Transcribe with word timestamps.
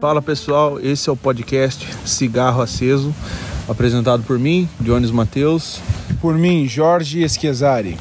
Fala 0.00 0.22
pessoal, 0.22 0.78
esse 0.78 1.08
é 1.08 1.12
o 1.12 1.16
podcast 1.16 1.84
Cigarro 2.04 2.62
Aceso, 2.62 3.12
apresentado 3.68 4.22
por 4.22 4.38
mim, 4.38 4.68
Jones 4.80 5.10
Mateus. 5.10 5.80
Por 6.20 6.38
mim, 6.38 6.68
Jorge 6.68 7.20
Esquezari. 7.20 7.98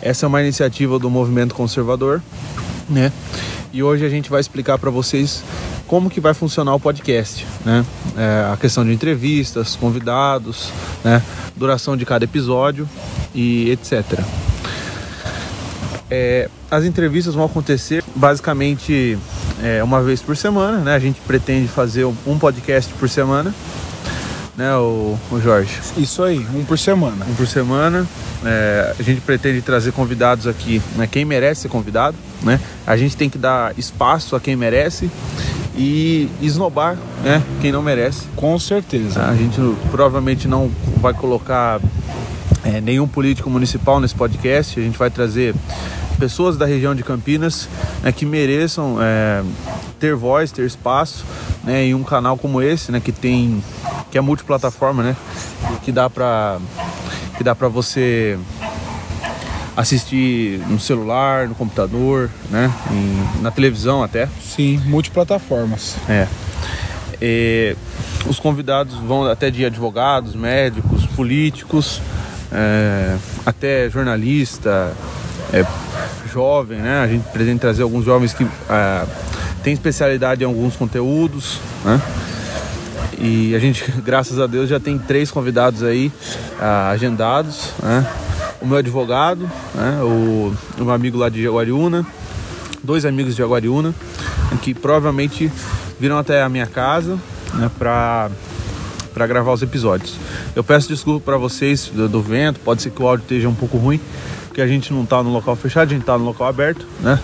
Essa 0.00 0.26
é 0.26 0.28
uma 0.28 0.40
iniciativa 0.40 0.96
do 0.96 1.10
Movimento 1.10 1.52
Conservador, 1.52 2.22
né? 2.88 3.12
E 3.72 3.82
hoje 3.82 4.06
a 4.06 4.08
gente 4.08 4.30
vai 4.30 4.40
explicar 4.40 4.78
para 4.78 4.90
vocês 4.90 5.42
como 5.88 6.08
que 6.08 6.20
vai 6.20 6.34
funcionar 6.34 6.72
o 6.72 6.78
podcast, 6.78 7.44
né? 7.64 7.84
É, 8.16 8.52
a 8.52 8.56
questão 8.56 8.84
de 8.84 8.92
entrevistas, 8.92 9.74
convidados, 9.74 10.70
né? 11.02 11.20
Duração 11.56 11.96
de 11.96 12.06
cada 12.06 12.24
episódio 12.24 12.88
e 13.34 13.70
etc. 13.70 14.20
É, 16.08 16.48
as 16.70 16.84
entrevistas 16.84 17.34
vão 17.34 17.44
acontecer 17.44 18.04
basicamente 18.14 19.18
é, 19.62 19.82
uma 19.82 20.02
vez 20.02 20.22
por 20.22 20.36
semana, 20.36 20.78
né? 20.78 20.94
A 20.94 20.98
gente 20.98 21.20
pretende 21.20 21.68
fazer 21.68 22.04
um 22.04 22.38
podcast 22.38 22.92
por 22.94 23.08
semana, 23.08 23.54
né, 24.56 24.76
o, 24.76 25.18
o 25.30 25.40
Jorge? 25.40 25.78
Isso 25.96 26.22
aí, 26.22 26.46
um 26.54 26.64
por 26.64 26.78
semana. 26.78 27.24
Um 27.28 27.34
por 27.34 27.46
semana. 27.46 28.06
É, 28.44 28.94
a 28.98 29.02
gente 29.02 29.20
pretende 29.20 29.62
trazer 29.62 29.92
convidados 29.92 30.46
aqui, 30.46 30.82
né? 30.96 31.06
Quem 31.06 31.24
merece 31.24 31.62
ser 31.62 31.68
convidado, 31.68 32.16
né? 32.42 32.60
A 32.86 32.96
gente 32.96 33.16
tem 33.16 33.30
que 33.30 33.38
dar 33.38 33.78
espaço 33.78 34.36
a 34.36 34.40
quem 34.40 34.56
merece 34.56 35.10
e 35.76 36.28
esnobar, 36.42 36.96
né? 37.24 37.42
Quem 37.60 37.72
não 37.72 37.82
merece. 37.82 38.26
Com 38.36 38.58
certeza. 38.58 39.24
A 39.24 39.34
gente 39.34 39.58
provavelmente 39.90 40.46
não 40.46 40.70
vai 40.96 41.14
colocar 41.14 41.80
é, 42.62 42.80
nenhum 42.80 43.08
político 43.08 43.48
municipal 43.48 43.98
nesse 43.98 44.14
podcast. 44.14 44.78
A 44.78 44.82
gente 44.82 44.98
vai 44.98 45.10
trazer 45.10 45.54
pessoas 46.20 46.58
da 46.58 46.66
região 46.66 46.94
de 46.94 47.02
Campinas 47.02 47.66
né, 48.02 48.12
que 48.12 48.26
mereçam 48.26 48.98
é, 49.00 49.42
ter 49.98 50.14
voz, 50.14 50.52
ter 50.52 50.66
espaço 50.66 51.24
né, 51.64 51.84
em 51.84 51.94
um 51.94 52.04
canal 52.04 52.36
como 52.36 52.60
esse, 52.60 52.92
né, 52.92 53.00
que 53.00 53.10
tem 53.10 53.64
que 54.10 54.18
é 54.18 54.20
multiplataforma, 54.20 55.02
né, 55.02 55.16
que 55.82 55.90
dá 55.90 56.10
para 56.10 56.58
que 57.38 57.42
dá 57.42 57.54
para 57.54 57.68
você 57.68 58.38
assistir 59.74 60.58
no 60.68 60.78
celular, 60.78 61.48
no 61.48 61.54
computador, 61.54 62.28
né, 62.50 62.70
em, 62.90 63.42
na 63.42 63.50
televisão 63.50 64.02
até. 64.02 64.28
Sim, 64.42 64.76
multiplataformas. 64.84 65.96
É. 66.06 66.28
E, 67.22 67.74
os 68.26 68.38
convidados 68.38 68.94
vão 68.96 69.24
até 69.24 69.50
de 69.50 69.64
advogados, 69.64 70.34
médicos, 70.34 71.06
políticos, 71.06 72.02
é, 72.52 73.16
até 73.46 73.88
jornalista, 73.88 74.92
é, 75.52 75.64
jovem, 76.32 76.78
né? 76.78 77.00
A 77.00 77.06
gente 77.06 77.28
pretende 77.30 77.58
trazer 77.58 77.82
alguns 77.82 78.04
jovens 78.04 78.32
que 78.32 78.44
é, 78.44 79.06
têm 79.62 79.72
especialidade 79.72 80.42
em 80.42 80.46
alguns 80.46 80.76
conteúdos, 80.76 81.58
né? 81.84 82.00
E 83.18 83.54
a 83.54 83.58
gente, 83.58 83.90
graças 84.02 84.38
a 84.38 84.46
Deus, 84.46 84.68
já 84.68 84.80
tem 84.80 84.98
três 84.98 85.30
convidados 85.30 85.82
aí 85.82 86.10
uh, 86.58 86.90
agendados, 86.90 87.70
né? 87.82 88.06
O 88.60 88.66
meu 88.66 88.78
advogado, 88.78 89.50
né? 89.74 90.00
o, 90.02 90.52
o 90.78 90.84
meu 90.84 90.92
amigo 90.92 91.16
lá 91.16 91.28
de 91.28 91.42
Jaguariúna, 91.42 92.06
dois 92.82 93.04
amigos 93.04 93.34
de 93.34 93.38
Jaguariúna, 93.38 93.94
que 94.60 94.74
provavelmente 94.74 95.50
virão 95.98 96.18
até 96.18 96.42
a 96.42 96.48
minha 96.48 96.66
casa, 96.66 97.18
né? 97.54 97.70
Para 97.78 98.30
para 99.12 99.26
gravar 99.26 99.52
os 99.52 99.60
episódios. 99.60 100.14
Eu 100.54 100.62
peço 100.62 100.88
desculpa 100.88 101.24
para 101.24 101.36
vocês 101.36 101.90
do, 101.92 102.08
do, 102.08 102.22
vento, 102.22 102.60
pode 102.60 102.80
ser 102.80 102.90
que 102.90 103.02
o 103.02 103.08
áudio 103.08 103.24
esteja 103.24 103.48
um 103.48 103.54
pouco 103.54 103.76
ruim, 103.76 104.00
porque 104.50 104.60
a 104.60 104.66
gente 104.66 104.92
não 104.92 105.04
está 105.04 105.22
no 105.22 105.30
local 105.30 105.54
fechado, 105.54 105.86
a 105.86 105.92
gente 105.92 106.00
está 106.00 106.18
no 106.18 106.24
local 106.24 106.48
aberto, 106.48 106.84
né? 107.00 107.20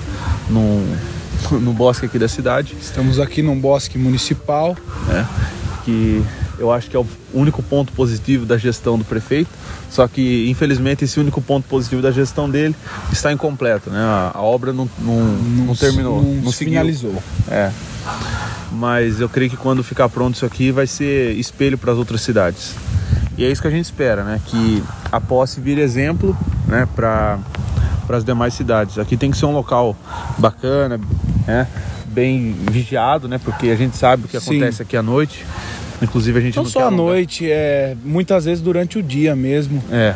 No, 0.49 0.87
no 1.59 1.73
bosque 1.73 2.07
aqui 2.07 2.21
da 2.21 2.29
cidade. 2.29 2.77
Estamos 2.81 3.19
aqui 3.19 3.43
num 3.43 3.59
bosque 3.59 3.99
municipal. 3.99 4.77
Né? 5.09 5.27
Que 5.85 6.25
eu 6.57 6.71
acho 6.71 6.89
que 6.89 6.97
é 6.97 7.01
o 7.01 7.07
único 7.35 7.65
ponto 7.65 7.93
positivo 7.93 8.47
da 8.47 8.57
gestão 8.57 8.97
do 8.97 9.05
prefeito. 9.05 9.51
Só 9.91 10.07
que, 10.07 10.49
infelizmente, 10.49 11.05
esse 11.05 11.19
único 11.19 11.43
ponto 11.43 11.67
positivo 11.67 12.01
da 12.01 12.13
gestão 12.13 12.49
dele 12.49 12.77
está 13.13 13.33
incompleto, 13.33 13.91
né? 13.91 13.99
A, 13.99 14.31
a 14.35 14.43
obra 14.43 14.73
não, 14.73 14.89
não, 14.97 15.21
não, 15.21 15.65
não 15.67 15.75
terminou, 15.75 16.23
não, 16.23 16.35
não 16.43 16.53
finalizou. 16.53 17.21
É. 17.49 17.73
Mas 18.71 19.21
eu 19.21 19.29
creio 19.29 19.51
que 19.51 19.57
quando 19.57 19.83
ficar 19.83 20.09
pronto 20.09 20.37
isso 20.37 20.47
aqui 20.47 20.71
vai 20.71 20.87
ser 20.87 21.33
espelho 21.33 21.77
para 21.77 21.91
as 21.91 21.99
outras 21.99 22.21
cidades. 22.21 22.75
E 23.37 23.45
é 23.45 23.51
isso 23.51 23.61
que 23.61 23.69
a 23.69 23.71
gente 23.71 23.85
espera, 23.85 24.23
né? 24.23 24.41
Que 24.47 24.83
a 25.11 25.21
posse 25.21 25.61
vire 25.61 25.81
exemplo 25.81 26.37
né, 26.67 26.89
para 26.95 27.39
as 28.09 28.25
demais 28.25 28.55
cidades. 28.55 28.99
Aqui 28.99 29.17
tem 29.17 29.31
que 29.31 29.37
ser 29.37 29.47
um 29.47 29.53
local 29.53 29.97
bacana, 30.39 31.01
né, 31.47 31.67
bem 32.07 32.53
vigiado, 32.71 33.29
né, 33.29 33.39
porque 33.43 33.69
a 33.69 33.77
gente 33.77 33.97
sabe 33.97 34.25
o 34.25 34.29
que 34.29 34.39
Sim. 34.41 34.57
acontece 34.57 34.83
aqui 34.83 34.97
à 34.97 35.03
noite. 35.03 35.45
Inclusive 36.01 36.39
a 36.39 36.43
gente 36.43 36.57
não, 36.57 36.65
não 36.65 36.71
só 36.71 36.89
à 36.89 36.91
noite, 36.91 37.51
é 37.51 37.97
muitas 38.05 38.45
vezes 38.45 38.63
durante 38.63 38.99
o 38.99 39.03
dia 39.03 39.35
mesmo. 39.35 39.83
É. 39.91 40.15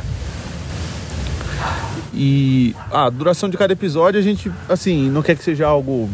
E 2.13 2.75
a 2.91 3.09
duração 3.09 3.49
de 3.49 3.57
cada 3.57 3.73
episódio 3.73 4.21
a 4.21 4.23
gente, 4.23 4.51
assim, 4.69 5.09
não 5.09 5.23
quer 5.23 5.37
que 5.37 5.45
seja 5.45 5.67
algo 5.67 6.11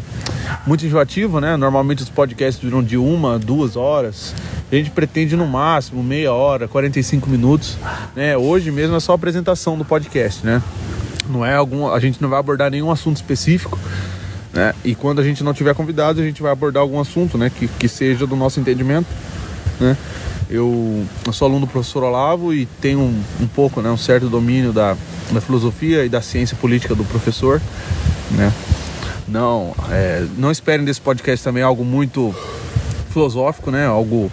muito 0.65 0.85
enjoativo, 0.85 1.41
né? 1.41 1.57
Normalmente 1.57 2.03
os 2.03 2.09
podcasts 2.09 2.63
duram 2.63 2.83
de 2.83 2.97
uma, 2.97 3.37
duas 3.37 3.75
horas. 3.75 4.33
A 4.69 4.75
gente 4.75 4.91
pretende 4.91 5.35
no 5.35 5.47
máximo 5.47 6.03
meia 6.03 6.33
hora, 6.33 6.67
45 6.67 7.29
minutos. 7.29 7.77
Né? 8.13 8.35
Hoje 8.35 8.69
mesmo 8.69 8.95
é 8.97 8.99
só 8.99 9.13
a 9.13 9.15
apresentação 9.15 9.77
do 9.77 9.85
podcast, 9.85 10.45
né? 10.45 10.61
Não 11.29 11.45
é 11.45 11.55
algum, 11.55 11.89
a 11.89 11.99
gente 11.99 12.21
não 12.21 12.29
vai 12.29 12.39
abordar 12.39 12.69
nenhum 12.69 12.91
assunto 12.91 13.15
específico, 13.15 13.79
né? 14.53 14.73
E 14.83 14.93
quando 14.93 15.19
a 15.19 15.23
gente 15.23 15.43
não 15.43 15.53
tiver 15.53 15.73
convidado, 15.73 16.19
a 16.19 16.23
gente 16.23 16.41
vai 16.41 16.51
abordar 16.51 16.81
algum 16.81 16.99
assunto, 16.99 17.37
né? 17.37 17.49
Que, 17.49 17.67
que 17.67 17.87
seja 17.87 18.27
do 18.27 18.35
nosso 18.35 18.59
entendimento, 18.59 19.07
né? 19.79 19.95
Eu, 20.49 21.05
eu 21.25 21.33
sou 21.33 21.47
aluno 21.47 21.65
do 21.65 21.71
professor 21.71 22.03
Olavo 22.03 22.53
e 22.53 22.65
tenho 22.81 22.99
um, 22.99 23.23
um 23.41 23.47
pouco, 23.47 23.81
né? 23.81 23.89
Um 23.89 23.97
certo 23.97 24.29
domínio 24.29 24.73
da, 24.73 24.97
da 25.31 25.39
filosofia 25.39 26.05
e 26.05 26.09
da 26.09 26.21
ciência 26.21 26.57
política 26.59 26.93
do 26.93 27.05
professor, 27.05 27.61
né? 28.31 28.51
Não, 29.27 29.73
é, 29.91 30.25
não 30.37 30.51
esperem 30.51 30.85
desse 30.85 31.01
podcast 31.01 31.43
também 31.43 31.63
algo 31.63 31.83
muito 31.83 32.33
filosófico, 33.11 33.71
né? 33.71 33.85
Algo 33.85 34.31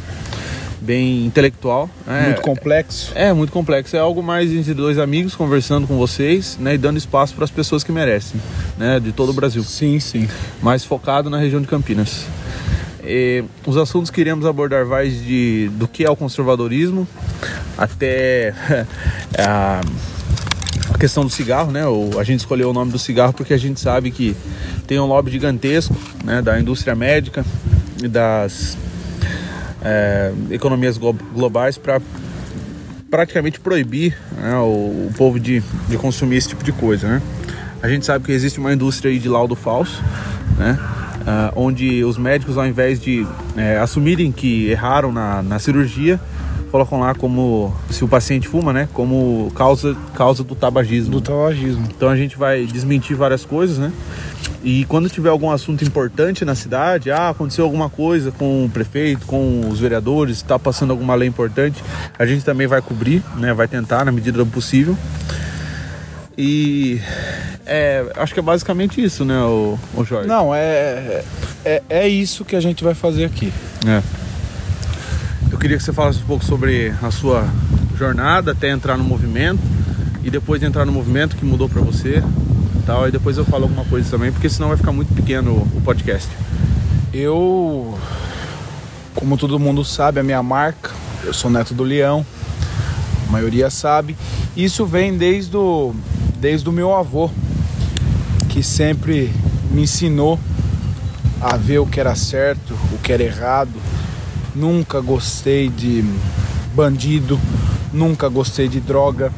bem 0.85 1.25
intelectual. 1.25 1.89
Né? 2.07 2.27
Muito 2.27 2.43
complexo. 2.43 3.13
É, 3.15 3.33
muito 3.33 3.53
complexo. 3.53 3.97
É 3.97 3.99
algo 3.99 4.23
mais 4.23 4.53
entre 4.53 4.75
dois 4.75 4.99
amigos 4.99 5.35
conversando 5.35 5.87
com 5.87 5.97
vocês, 5.97 6.59
né, 6.61 6.75
e 6.75 6.79
dando 6.79 6.99
espaço 6.99 7.35
para 7.35 7.45
as 7.45 7.51
pessoas 7.51 7.83
que 7.83 7.91
merecem, 7.91 8.41
né, 8.77 9.01
de 9.01 9.13
todo 9.13 9.31
o 9.31 9.33
Brasil. 9.33 9.65
Sim, 9.65 9.99
sim. 9.99 10.29
Mais 10.63 10.85
focado 10.85 11.31
na 11.31 11.39
região 11.39 11.61
de 11.61 11.67
Campinas. 11.67 12.27
E, 13.03 13.45
os 13.67 13.77
assuntos 13.77 14.11
que 14.11 14.21
iremos 14.21 14.47
abordar 14.47 14.87
vai 14.87 15.09
de 15.09 15.71
do 15.75 15.89
que 15.89 16.05
é 16.05 16.11
o 16.11 16.17
conservadorismo 16.17 17.07
até 17.77 18.55
a, 19.39 19.81
a 20.93 20.99
questão 20.99 21.25
do 21.25 21.31
cigarro, 21.31 21.71
né? 21.71 21.87
O, 21.87 22.19
a 22.19 22.25
gente 22.25 22.41
escolheu 22.41 22.71
o 22.71 22.73
nome 22.73 22.93
do 22.93 22.99
cigarro 22.99 23.33
porque 23.33 23.53
a 23.53 23.59
gente 23.59 23.81
sabe 23.81 24.11
que 24.11 24.37
tem 24.87 24.99
um 24.99 25.07
lobby 25.07 25.31
gigantesco, 25.31 25.97
né, 26.23 26.43
da 26.43 26.59
indústria 26.59 26.95
médica 26.95 27.45
e 28.03 28.09
das 28.09 28.77
é, 29.85 30.33
economias 30.51 30.99
globais 30.99 31.77
para 31.79 32.01
praticamente 33.11 33.61
proibir 33.61 34.17
né, 34.37 34.57
o, 34.57 35.07
o, 35.09 35.13
povo 35.17 35.39
de, 35.39 35.63
de 35.89 35.97
consumir 35.97 36.37
esse 36.37 36.49
tipo 36.49 36.65
de 36.65 36.73
coisa. 36.73 37.07
Né? 37.07 37.23
A 37.83 37.89
gente 37.89 38.05
sabe 38.05 38.25
que 38.25 38.33
existe 38.33 38.59
uma 38.59 38.73
indústria 38.73 39.17
de 39.17 39.29
laudo 39.29 39.55
falso, 39.55 40.03
né? 40.59 40.79
Uh, 41.25 41.53
onde 41.57 42.05
os 42.05 42.19
médicos, 42.19 42.59
ao 42.59 42.67
invés 42.67 43.01
de 43.01 43.27
é, 43.57 43.79
assumirem 43.79 44.31
que 44.31 44.69
erraram 44.69 45.11
na, 45.11 45.43
na 45.43 45.59
cirurgia, 45.59 46.21
colocam 46.71 46.99
lá 46.99 47.15
como 47.15 47.75
se 47.89 48.05
o 48.05 48.09
paciente 48.09 48.49
fuma, 48.49 48.73
né? 48.73 48.89
Como 48.93 49.51
causa, 49.55 49.97
causa 50.15 50.43
do 50.43 50.55
tabagismo. 50.55 51.13
Do 51.13 51.21
tabagismo. 51.21 51.87
Então 51.97 52.09
a 52.09 52.17
gente 52.17 52.37
vai 52.37 52.67
desmentir 52.67 53.17
várias 53.17 53.45
coisas, 53.45 53.79
né? 53.79 53.93
E 54.65 54.87
quando 54.87 55.11
tiver 55.11 55.29
algum 55.29 55.51
assunto 55.51 55.85
importante 55.85 56.43
na 56.43 56.55
cidade, 56.55 57.11
ah, 57.11 57.29
aconteceu 57.29 57.67
alguma 57.67 57.91
coisa 57.91 58.33
com 58.33 58.65
o 58.65 58.71
prefeito, 58.71 59.27
com 59.27 59.69
os 59.69 59.79
vereadores, 59.79 60.39
está 60.39 60.59
passando 60.59 60.91
alguma 60.91 61.15
lei 61.15 61.29
importante, 61.29 61.85
a 62.19 62.25
gente 62.25 62.43
também 62.43 62.67
vai 62.67 62.81
cobrir, 62.81 63.23
né? 63.37 63.53
Vai 63.53 63.69
tentar 63.69 64.07
na 64.07 64.11
medida 64.11 64.39
do 64.39 64.47
possível. 64.47 64.97
E 66.37 66.99
é, 67.67 68.11
acho 68.17 68.33
que 68.33 68.41
é 68.41 68.43
basicamente 68.43 69.05
isso, 69.05 69.25
né, 69.25 69.39
o, 69.43 69.79
o 69.95 70.05
Jorge? 70.05 70.29
Não, 70.29 70.55
é, 70.55 71.23
é, 71.65 71.83
é 71.89 72.09
isso 72.09 72.45
que 72.45 72.57
a 72.57 72.61
gente 72.61 72.83
vai 72.83 72.95
fazer 72.95 73.25
aqui. 73.25 73.53
É. 73.87 74.03
Eu 75.53 75.59
queria 75.59 75.77
que 75.77 75.83
você 75.83 75.93
falasse 75.93 76.21
um 76.21 76.27
pouco 76.27 76.45
sobre 76.45 76.93
a 77.03 77.11
sua 77.11 77.49
jornada 77.97 78.53
até 78.53 78.71
entrar 78.71 78.97
no 78.97 79.05
movimento 79.05 79.61
e 80.25 80.31
depois 80.31 80.61
de 80.61 80.67
entrar 80.67 80.85
no 80.85 80.93
movimento 80.93 81.37
que 81.37 81.45
mudou 81.45 81.69
para 81.69 81.81
você, 81.81 82.23
tal. 82.85 83.09
E 83.09 83.11
depois 83.11 83.37
eu 83.37 83.45
falo 83.45 83.65
alguma 83.65 83.85
coisa 83.85 84.11
também, 84.11 84.31
porque 84.33 84.49
senão 84.49 84.69
vai 84.69 84.77
ficar 84.77 84.93
muito 84.93 85.15
pequeno 85.15 85.53
o 85.75 85.81
podcast. 85.81 86.29
Eu, 87.13 87.99
como 89.15 89.37
todo 89.37 89.59
mundo 89.59 89.85
sabe, 89.85 90.21
a 90.21 90.23
minha 90.23 90.43
marca, 90.43 90.91
eu 91.25 91.33
sou 91.33 91.51
neto 91.51 91.73
do 91.75 91.83
Leão, 91.83 92.25
a 93.29 93.33
maioria 93.33 93.71
sabe. 93.71 94.17
Isso 94.57 94.85
vem 94.85 95.17
desde 95.17 95.57
o, 95.57 95.95
desde 96.41 96.69
o 96.69 96.73
meu 96.73 96.95
avô, 96.95 97.31
que 98.49 98.63
sempre 98.63 99.33
me 99.71 99.83
ensinou 99.83 100.39
a 101.41 101.57
ver 101.57 101.79
o 101.79 101.87
que 101.87 102.01
era 102.01 102.15
certo, 102.15 102.75
o 102.93 102.99
que 102.99 103.13
era 103.13 103.23
errado. 103.23 103.73
Nunca 104.55 105.01
gostei 105.01 105.69
de 105.69 106.05
bandido, 106.75 107.41
nunca 107.93 108.29
gostei 108.29 108.69
de 108.69 108.81
droga, 108.81 109.33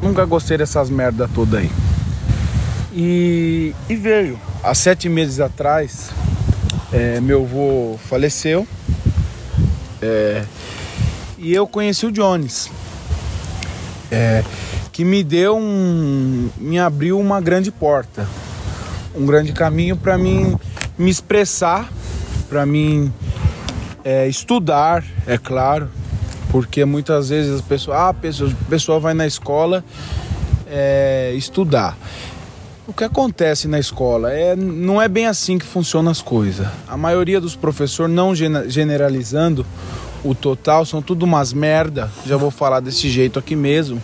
nunca 0.00 0.24
gostei 0.24 0.58
dessas 0.58 0.88
merda 0.88 1.28
toda 1.34 1.58
aí. 1.58 1.70
E, 2.98 3.74
e 3.90 3.94
veio, 3.94 4.40
há 4.62 4.74
sete 4.74 5.06
meses 5.06 5.38
atrás, 5.38 6.08
é, 6.90 7.20
meu 7.20 7.42
avô 7.42 7.98
faleceu 7.98 8.66
é, 10.00 10.42
e 11.36 11.52
eu 11.52 11.66
conheci 11.66 12.06
o 12.06 12.10
Jones, 12.10 12.70
é, 14.10 14.42
que 14.92 15.04
me 15.04 15.22
deu 15.22 15.58
um, 15.58 16.48
me 16.56 16.78
abriu 16.78 17.20
uma 17.20 17.38
grande 17.38 17.70
porta, 17.70 18.26
um 19.14 19.26
grande 19.26 19.52
caminho 19.52 19.94
para 19.94 20.16
mim 20.16 20.56
me 20.96 21.10
expressar, 21.10 21.92
para 22.48 22.64
mim 22.64 23.12
é, 24.02 24.26
estudar, 24.26 25.04
é 25.26 25.36
claro, 25.36 25.90
porque 26.50 26.82
muitas 26.86 27.28
vezes 27.28 27.56
as 27.56 27.60
pessoas, 27.60 27.98
ah, 27.98 28.08
a 28.08 28.14
pessoa, 28.14 28.50
a 28.50 28.70
pessoa 28.70 28.98
vai 28.98 29.12
na 29.12 29.26
escola 29.26 29.84
é, 30.66 31.34
estudar. 31.36 31.94
O 32.86 32.92
que 32.92 33.02
acontece 33.02 33.66
na 33.66 33.80
escola 33.80 34.32
é 34.32 34.54
não 34.54 35.02
é 35.02 35.08
bem 35.08 35.26
assim 35.26 35.58
que 35.58 35.66
funcionam 35.66 36.10
as 36.10 36.22
coisas. 36.22 36.66
A 36.86 36.96
maioria 36.96 37.40
dos 37.40 37.56
professores, 37.56 38.14
não 38.14 38.32
generalizando 38.34 39.66
o 40.24 40.34
total, 40.34 40.86
são 40.86 41.02
tudo 41.02 41.24
umas 41.24 41.52
merda. 41.52 42.10
Já 42.24 42.36
vou 42.36 42.50
falar 42.50 42.80
desse 42.80 43.08
jeito 43.08 43.38
aqui 43.38 43.56
mesmo, 43.56 44.00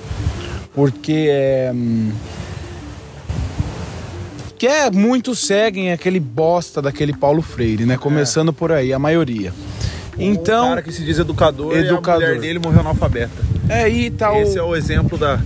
porque 0.74 1.28
é 1.28 1.72
que 4.62 4.66
é 4.68 4.88
muitos 4.92 5.40
seguem 5.40 5.90
aquele 5.90 6.20
bosta 6.20 6.80
daquele 6.80 7.12
Paulo 7.12 7.42
Freire, 7.42 7.84
né? 7.84 7.96
Começando 7.96 8.50
é. 8.50 8.52
por 8.52 8.70
aí, 8.70 8.92
a 8.92 8.98
maioria. 8.98 9.52
Então, 10.16 10.66
o 10.66 10.68
cara 10.68 10.82
que 10.82 10.92
se 10.92 11.04
diz 11.04 11.18
educador, 11.18 11.76
educador. 11.76 12.22
e 12.22 12.24
a 12.24 12.28
mulher 12.28 12.40
dele 12.40 12.58
morreu 12.60 12.78
analfabeta. 12.78 13.32
É, 13.68 13.88
e 13.88 14.08
tal. 14.08 14.40
Esse 14.40 14.58
é 14.58 14.62
o 14.62 14.76
exemplo 14.76 15.18
da, 15.18 15.40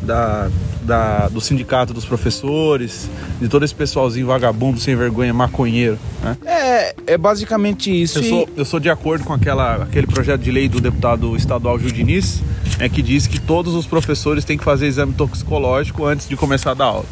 da, 0.00 0.50
da, 0.82 1.28
do 1.28 1.40
sindicato 1.40 1.92
dos 1.92 2.04
professores, 2.04 3.08
de 3.40 3.48
todo 3.48 3.64
esse 3.64 3.74
pessoalzinho 3.74 4.26
vagabundo, 4.26 4.78
sem 4.78 4.94
vergonha, 4.94 5.32
maconheiro. 5.32 5.98
Né? 6.22 6.36
É, 6.44 6.94
é 7.06 7.18
basicamente 7.18 7.90
isso. 7.90 8.18
Eu, 8.18 8.22
e... 8.22 8.28
sou, 8.28 8.48
eu 8.56 8.64
sou 8.64 8.80
de 8.80 8.90
acordo 8.90 9.24
com 9.24 9.32
aquela, 9.32 9.76
aquele 9.76 10.06
projeto 10.06 10.40
de 10.40 10.50
lei 10.50 10.68
do 10.68 10.80
deputado 10.80 11.36
estadual 11.36 11.78
Gil 11.78 11.90
Diniz, 11.90 12.42
é, 12.78 12.88
que 12.88 13.02
diz 13.02 13.26
que 13.26 13.40
todos 13.40 13.74
os 13.74 13.86
professores 13.86 14.44
têm 14.44 14.58
que 14.58 14.64
fazer 14.64 14.86
exame 14.86 15.12
toxicológico 15.12 16.04
antes 16.04 16.28
de 16.28 16.36
começar 16.36 16.72
a 16.72 16.74
dar 16.74 16.86
aula. 16.86 17.06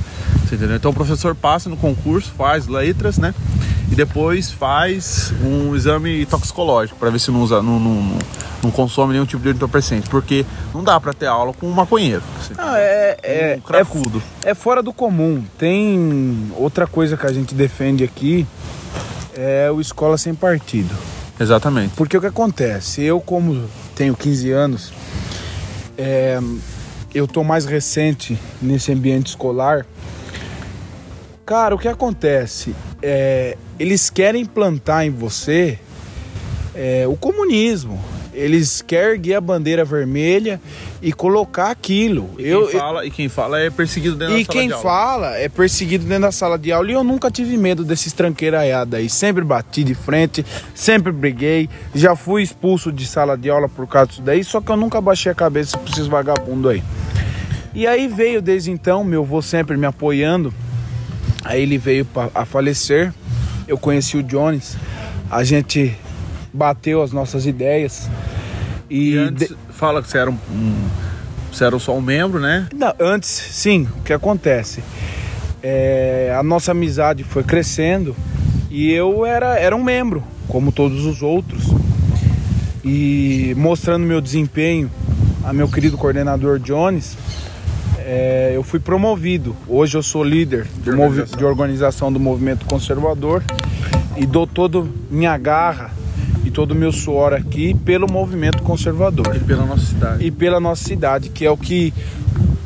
entendeu? 0.44 0.76
Então 0.76 0.90
o 0.90 0.94
professor 0.94 1.34
passa 1.34 1.68
no 1.68 1.76
concurso, 1.76 2.32
faz 2.36 2.66
letras, 2.66 3.18
né? 3.18 3.34
E 3.90 3.94
depois 3.94 4.52
faz 4.52 5.32
um 5.42 5.74
exame 5.74 6.24
toxicológico 6.24 6.98
para 6.98 7.10
ver 7.10 7.18
se 7.18 7.30
não, 7.30 7.42
usa, 7.42 7.60
não, 7.60 7.80
não, 7.80 8.18
não, 8.62 8.70
consome 8.70 9.12
nenhum 9.12 9.26
tipo 9.26 9.42
de 9.42 9.50
entorpecente, 9.50 10.08
porque 10.08 10.46
não 10.72 10.84
dá 10.84 11.00
para 11.00 11.12
ter 11.12 11.26
aula 11.26 11.52
com 11.52 11.66
um 11.66 11.72
maconheiro. 11.72 12.22
Ah, 12.56 12.78
é, 12.78 13.18
é, 13.22 13.56
um 13.58 13.60
cracudo. 13.60 14.22
É, 14.44 14.50
é 14.50 14.54
fora 14.54 14.82
do 14.82 14.92
comum. 14.92 15.44
Tem 15.58 16.52
outra 16.56 16.86
coisa 16.86 17.16
que 17.16 17.26
a 17.26 17.32
gente 17.32 17.54
defende 17.54 18.04
aqui 18.04 18.46
é 19.34 19.70
o 19.70 19.80
escola 19.80 20.16
sem 20.16 20.34
partido. 20.34 20.94
Exatamente. 21.38 21.94
Porque 21.96 22.16
o 22.16 22.20
que 22.20 22.26
acontece? 22.26 23.02
Eu, 23.02 23.20
como 23.20 23.68
tenho 23.96 24.14
15 24.14 24.50
anos, 24.52 24.92
é, 25.98 26.38
eu 27.12 27.26
tô 27.26 27.42
mais 27.42 27.64
recente 27.64 28.38
nesse 28.62 28.92
ambiente 28.92 29.28
escolar. 29.28 29.84
Cara, 31.44 31.74
o 31.74 31.78
que 31.78 31.88
acontece? 31.88 32.74
É, 33.02 33.56
eles 33.80 34.10
querem 34.10 34.42
implantar 34.42 35.06
em 35.06 35.10
você 35.10 35.78
é, 36.74 37.06
o 37.08 37.16
comunismo. 37.16 37.98
Eles 38.34 38.82
querem 38.82 39.12
erguer 39.12 39.36
a 39.36 39.40
bandeira 39.40 39.86
vermelha 39.86 40.60
e 41.00 41.14
colocar 41.14 41.70
aquilo. 41.70 42.28
E 42.34 42.42
quem, 42.42 42.46
eu, 42.46 42.68
fala, 42.68 43.06
e 43.06 43.10
quem 43.10 43.28
fala 43.30 43.58
é 43.58 43.70
perseguido 43.70 44.16
dentro 44.16 44.34
da 44.34 44.44
sala 44.44 44.44
de 44.44 44.52
aula. 44.52 44.66
E 44.66 44.68
quem 44.68 44.82
fala 44.82 45.36
é 45.38 45.48
perseguido 45.48 46.04
dentro 46.04 46.22
da 46.22 46.32
sala 46.32 46.58
de 46.58 46.70
aula. 46.70 46.90
E 46.90 46.92
eu 46.94 47.02
nunca 47.02 47.30
tive 47.30 47.56
medo 47.56 47.82
desses 47.82 48.12
tranqueiraiados 48.12 48.94
aí. 48.94 49.08
Sempre 49.08 49.42
bati 49.42 49.82
de 49.82 49.94
frente, 49.94 50.44
sempre 50.74 51.10
briguei. 51.10 51.68
Já 51.94 52.14
fui 52.14 52.42
expulso 52.42 52.92
de 52.92 53.06
sala 53.06 53.36
de 53.36 53.48
aula 53.48 53.66
por 53.66 53.86
causa 53.86 54.10
disso 54.10 54.22
daí. 54.22 54.44
Só 54.44 54.60
que 54.60 54.70
eu 54.70 54.76
nunca 54.76 55.00
baixei 55.00 55.32
a 55.32 55.34
cabeça 55.34 55.78
pra 55.78 55.90
esses 55.90 56.06
vagabundos 56.06 56.70
aí. 56.70 56.82
E 57.74 57.86
aí 57.86 58.08
veio 58.08 58.42
desde 58.42 58.70
então, 58.70 59.02
meu 59.02 59.22
avô 59.22 59.40
sempre 59.40 59.76
me 59.78 59.86
apoiando. 59.86 60.52
Aí 61.42 61.62
ele 61.62 61.78
veio 61.78 62.06
a 62.34 62.44
falecer 62.44 63.12
eu 63.70 63.78
conheci 63.78 64.16
o 64.16 64.22
Jones, 64.22 64.76
a 65.30 65.44
gente 65.44 65.96
bateu 66.52 67.02
as 67.02 67.12
nossas 67.12 67.46
ideias. 67.46 68.10
E, 68.90 69.12
e 69.12 69.16
antes, 69.16 69.48
de... 69.48 69.56
fala 69.70 70.02
que 70.02 70.08
você 70.08 70.18
era 70.18 70.28
um, 70.28 70.38
um, 70.50 70.88
você 71.52 71.64
era 71.64 71.78
só 71.78 71.96
um 71.96 72.00
membro, 72.00 72.40
né? 72.40 72.66
Não, 72.74 72.92
antes, 72.98 73.28
sim. 73.28 73.86
O 73.98 74.02
que 74.02 74.12
acontece? 74.12 74.82
É, 75.62 76.34
a 76.36 76.42
nossa 76.42 76.72
amizade 76.72 77.22
foi 77.22 77.44
crescendo 77.44 78.16
e 78.68 78.90
eu 78.90 79.24
era, 79.24 79.56
era 79.56 79.76
um 79.76 79.84
membro, 79.84 80.24
como 80.48 80.72
todos 80.72 81.06
os 81.06 81.22
outros. 81.22 81.62
E 82.84 83.54
mostrando 83.56 84.04
meu 84.04 84.20
desempenho 84.20 84.90
a 85.44 85.52
meu 85.52 85.68
querido 85.68 85.96
coordenador 85.96 86.58
Jones, 86.58 87.16
é, 88.10 88.50
eu 88.56 88.64
fui 88.64 88.80
promovido. 88.80 89.54
Hoje 89.68 89.96
eu 89.96 90.02
sou 90.02 90.24
líder 90.24 90.66
de, 90.82 90.90
organização. 90.90 91.38
de 91.38 91.44
organização 91.44 92.12
do 92.12 92.18
movimento 92.18 92.66
conservador 92.66 93.40
e 94.16 94.26
dou 94.26 94.48
toda 94.48 94.84
minha 95.08 95.38
garra 95.38 95.92
e 96.44 96.50
todo 96.50 96.72
o 96.72 96.74
meu 96.74 96.90
suor 96.90 97.32
aqui 97.32 97.72
pelo 97.72 98.10
movimento 98.10 98.64
conservador. 98.64 99.36
E 99.36 99.38
pela 99.38 99.64
nossa 99.64 99.86
cidade. 99.86 100.26
E 100.26 100.30
pela 100.32 100.58
nossa 100.58 100.82
cidade, 100.82 101.28
que 101.28 101.46
é 101.46 101.50
o 101.52 101.56
que, 101.56 101.94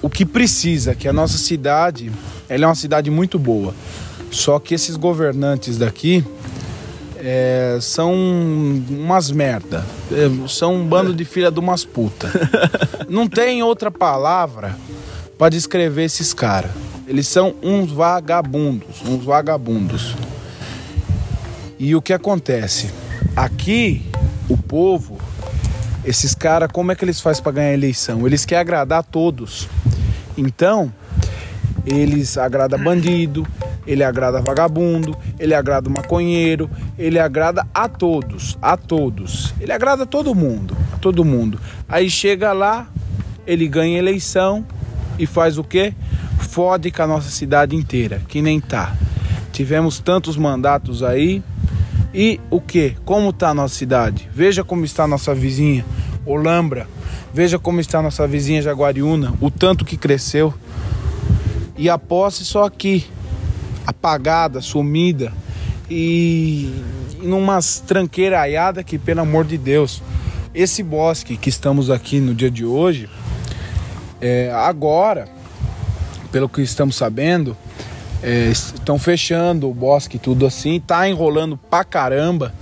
o 0.00 0.08
que 0.08 0.25
precisa, 0.25 0.94
que 0.94 1.06
a 1.06 1.12
nossa 1.12 1.37
cidade 1.37 2.11
ela 2.49 2.64
é 2.64 2.67
uma 2.67 2.75
cidade 2.75 3.11
muito 3.11 3.38
boa. 3.38 3.75
Só 4.31 4.58
que 4.58 4.75
esses 4.75 4.97
governantes 4.97 5.76
daqui 5.76 6.25
é, 7.19 7.76
são 7.82 8.14
umas 8.14 9.31
merda. 9.31 9.85
É, 10.11 10.49
são 10.49 10.76
um 10.76 10.87
bando 10.87 11.12
de 11.12 11.26
filha 11.26 11.50
de 11.50 11.61
umas 11.61 11.85
puta. 11.85 12.31
Não 13.11 13.29
tem 13.29 13.62
outra 13.62 13.90
palavra 13.90 14.75
para 15.38 15.50
descrever 15.50 16.05
esses 16.05 16.33
caras. 16.33 16.71
Eles 17.07 17.29
são 17.29 17.55
uns 17.62 17.93
vagabundos, 17.93 19.03
uns 19.07 19.25
vagabundos. 19.25 20.14
E 21.79 21.95
o 21.95 22.00
que 22.00 22.12
acontece? 22.12 22.91
Aqui, 23.37 24.03
o 24.49 24.57
povo, 24.57 25.19
esses 26.05 26.35
caras, 26.35 26.71
como 26.73 26.93
é 26.93 26.95
que 26.95 27.05
eles 27.05 27.21
fazem 27.21 27.43
para 27.43 27.53
ganhar 27.53 27.71
a 27.71 27.75
eleição? 27.75 28.26
Eles 28.26 28.45
querem 28.45 28.61
agradar 28.61 29.00
a 29.00 29.03
todos. 29.03 29.69
Então, 30.37 30.93
eles 31.85 32.38
agradam 32.38 32.83
bandido, 32.83 33.47
ele 33.87 34.03
agrada 34.03 34.41
vagabundo, 34.41 35.17
ele 35.38 35.55
agrada 35.55 35.91
maconheiro, 35.91 36.71
ele 36.99 37.19
agrada 37.19 37.67
a 37.75 37.88
todos, 37.88 38.57
a 38.62 38.76
todos. 38.76 39.55
Ele 39.61 39.73
agrada 39.73 40.07
todo 40.07 40.35
mundo, 40.35 40.76
todo 41.00 41.25
mundo. 41.25 41.61
Aí 41.88 42.09
chega 42.09 42.53
lá, 42.53 42.88
ele 43.47 43.69
ganha 43.69 43.99
eleição, 43.99 44.64
e 45.18 45.26
faz 45.26 45.59
o 45.59 45.64
quê? 45.64 45.94
Fode 46.38 46.90
com 46.90 47.02
a 47.02 47.06
nossa 47.06 47.30
cidade 47.30 47.75
inteira, 47.75 48.23
que 48.28 48.42
nem 48.42 48.61
tá. 48.61 48.94
Tivemos 49.52 49.99
tantos 49.99 50.37
mandatos 50.37 51.02
aí. 51.02 51.42
E 52.12 52.40
o 52.50 52.61
que? 52.61 52.97
Como 53.04 53.33
tá 53.33 53.50
a 53.50 53.54
nossa 53.54 53.75
cidade? 53.75 54.28
Veja 54.33 54.62
como 54.62 54.85
está 54.85 55.04
a 55.04 55.09
nossa 55.09 55.35
vizinha, 55.35 55.85
Olambra. 56.25 56.88
Veja 57.33 57.59
como 57.59 57.80
está 57.80 57.99
a 57.99 58.02
nossa 58.02 58.26
vizinha 58.26 58.62
Jaguariúna, 58.62 59.35
o 59.40 59.50
tanto 59.50 59.85
que 59.85 59.97
cresceu. 59.97 60.54
E 61.76 61.88
a 61.90 61.99
posse 61.99 62.44
só 62.44 62.64
aqui, 62.64 63.04
apagada, 63.85 64.61
sumida 64.61 65.33
e, 65.90 66.73
numas 67.25 67.80
tranqueiraiadas 67.80 68.85
que, 68.85 68.99
pelo 68.99 69.21
amor 69.21 69.44
de 69.44 69.59
Deus, 69.59 70.02
esse 70.54 70.83
bosque 70.83 71.37
que 71.37 71.49
estamos 71.49 71.90
aqui 71.90 72.21
no 72.21 72.35
dia 72.35 72.50
de 72.50 72.64
hoje, 72.64 73.09
é, 74.21 74.50
agora, 74.52 75.26
pelo 76.30 76.49
que 76.49 76.62
estamos 76.62 76.97
sabendo, 76.97 77.56
é, 78.23 78.49
estão 78.49 78.99
fechando 78.99 79.68
o 79.68 79.75
bosque 79.75 80.18
tudo 80.18 80.47
assim, 80.47 80.80
tá 80.80 81.09
enrolando 81.09 81.56
pra 81.56 81.85
caramba 81.85 82.52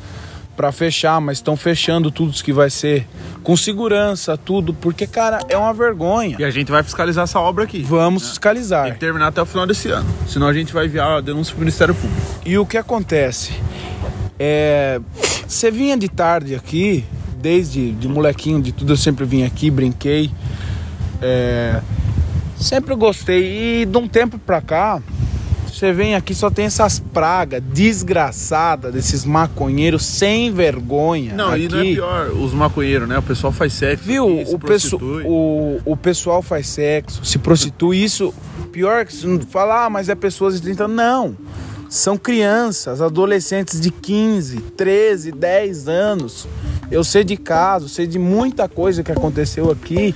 para 0.57 0.71
fechar, 0.71 1.21
mas 1.21 1.39
estão 1.39 1.57
fechando 1.57 2.11
tudo 2.11 2.33
que 2.43 2.53
vai 2.53 2.69
ser 2.69 3.07
com 3.43 3.57
segurança, 3.57 4.37
tudo, 4.37 4.75
porque 4.75 5.07
cara, 5.07 5.41
é 5.49 5.57
uma 5.57 5.73
vergonha. 5.73 6.37
E 6.39 6.45
a 6.45 6.51
gente 6.51 6.71
vai 6.71 6.83
fiscalizar 6.83 7.25
essa 7.25 7.41
obra 7.41 7.65
aqui. 7.65 7.83
Vamos 7.83 8.23
né? 8.23 8.29
fiscalizar. 8.29 8.85
Tem 8.85 8.93
que 8.95 9.01
terminar 9.01 9.29
até 9.29 9.41
o 9.41 9.47
final 9.47 9.67
desse 9.67 9.89
ano, 9.89 10.09
senão 10.29 10.47
a 10.47 10.53
gente 10.53 10.73
vai 10.73 10.87
enviar 10.87 11.19
a 11.19 11.21
denúncia 11.21 11.53
pro 11.53 11.61
Ministério 11.61 11.95
Público. 11.95 12.21
E 12.45 12.59
o 12.59 12.67
que 12.67 12.77
acontece? 12.77 13.53
É, 14.39 15.01
você 15.47 15.71
vinha 15.71 15.97
de 15.97 16.09
tarde 16.09 16.55
aqui, 16.55 17.05
desde 17.39 17.93
de 17.93 18.09
molequinho, 18.09 18.61
de 18.61 18.73
tudo 18.73 18.93
eu 18.93 18.97
sempre 18.97 19.25
vim 19.25 19.45
aqui, 19.45 19.71
brinquei. 19.71 20.31
É, 21.23 21.81
sempre 22.59 22.95
gostei. 22.95 23.83
E 23.83 23.87
de 23.87 23.97
um 23.97 24.09
tempo 24.09 24.39
pra 24.39 24.61
cá, 24.61 25.01
você 25.73 25.93
vem 25.93 26.15
aqui 26.15 26.35
só 26.35 26.51
tem 26.51 26.67
essas 26.67 26.99
pragas 26.99 27.63
desgraçadas 27.63 28.93
desses 28.93 29.25
maconheiros 29.25 30.05
sem 30.05 30.53
vergonha. 30.53 31.35
Não, 31.35 31.51
aqui. 31.51 31.65
e 31.65 31.69
não 31.69 31.79
é 31.79 31.83
pior, 31.83 32.29
os 32.31 32.53
maconheiros, 32.53 33.09
né? 33.09 33.19
O 33.19 33.23
pessoal 33.23 33.53
faz 33.53 33.73
sexo. 33.73 34.05
Viu? 34.05 34.41
aqui, 34.41 34.47
se 34.47 34.55
O, 34.55 34.59
prostitui. 34.59 35.23
o, 35.27 35.81
o 35.85 35.97
pessoal 35.97 36.43
faz 36.43 36.67
sexo, 36.67 37.25
se 37.25 37.39
prostitui. 37.39 38.03
Isso, 38.03 38.35
pior 38.71 39.05
que 39.07 39.27
não 39.27 39.41
falar, 39.41 39.87
ah, 39.87 39.91
mas 39.91 40.09
é 40.09 40.15
pessoas 40.15 40.55
de 40.57 40.63
30 40.63 40.85
anos. 40.85 40.97
Não. 40.97 41.37
São 41.89 42.17
crianças, 42.17 43.03
adolescentes 43.03 43.79
de 43.79 43.91
15, 43.91 44.59
13, 44.77 45.31
10 45.31 45.89
anos. 45.89 46.49
Eu 46.91 47.05
sei 47.05 47.23
de 47.23 47.37
casos, 47.37 47.93
sei 47.93 48.07
de 48.07 48.19
muita 48.19 48.67
coisa 48.69 49.03
que 49.03 49.13
aconteceu 49.13 49.71
aqui. 49.71 50.15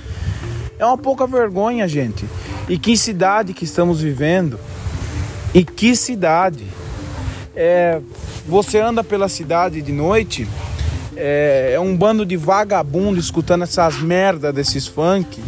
É 0.79 0.85
uma 0.85 0.97
pouca 0.97 1.25
vergonha, 1.25 1.87
gente. 1.87 2.25
E 2.69 2.77
que 2.77 2.95
cidade 2.95 3.53
que 3.53 3.63
estamos 3.63 4.01
vivendo? 4.01 4.59
E 5.53 5.63
que 5.63 5.95
cidade? 5.95 6.65
É, 7.55 7.99
você 8.47 8.79
anda 8.79 9.03
pela 9.03 9.27
cidade 9.27 9.81
de 9.81 9.91
noite, 9.91 10.47
é, 11.15 11.71
é 11.73 11.79
um 11.79 11.97
bando 11.97 12.23
de 12.23 12.37
vagabundo 12.37 13.19
escutando 13.19 13.63
essas 13.63 13.99
merda 13.99 14.53
desses 14.53 14.85
funk 14.85 15.41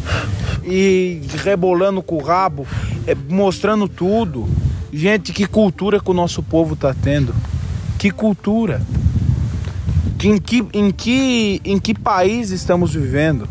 e 0.63 1.21
rebolando 1.43 2.01
com 2.01 2.15
o 2.15 2.23
rabo, 2.23 2.65
é, 3.05 3.15
mostrando 3.29 3.87
tudo. 3.87 4.49
Gente, 4.91 5.31
que 5.31 5.45
cultura 5.45 5.99
que 5.99 6.09
o 6.09 6.13
nosso 6.13 6.41
povo 6.41 6.75
tá 6.75 6.95
tendo? 6.99 7.35
Que 7.99 8.09
cultura? 8.09 8.81
Em 10.23 10.39
que, 10.39 10.65
em, 10.73 10.91
que, 10.91 11.61
em 11.63 11.79
que 11.79 11.93
país 11.93 12.49
estamos 12.49 12.95
vivendo? 12.95 13.47